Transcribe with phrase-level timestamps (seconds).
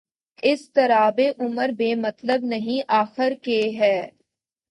[0.43, 3.97] اضطرابِ عمر بے مطلب نہیں آخر کہ ہے